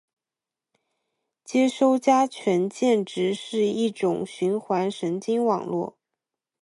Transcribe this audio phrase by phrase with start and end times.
[1.45, 5.95] 接收加权键值是一种循环神经网络